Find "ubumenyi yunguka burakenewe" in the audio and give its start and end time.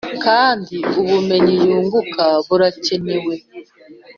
1.01-3.35